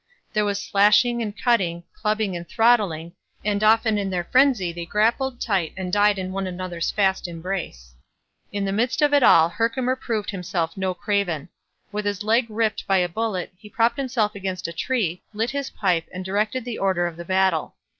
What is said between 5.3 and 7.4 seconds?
tight and died in one another's fast